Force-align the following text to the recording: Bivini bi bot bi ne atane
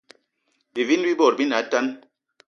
Bivini 0.79 1.05
bi 1.07 1.17
bot 1.19 1.33
bi 1.39 1.45
ne 1.47 1.55
atane 1.59 1.93